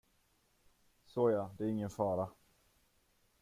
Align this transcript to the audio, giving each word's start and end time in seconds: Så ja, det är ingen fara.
Så 1.05 1.29
ja, 1.31 1.51
det 1.57 1.63
är 1.63 1.67
ingen 1.67 1.89
fara. 1.89 2.27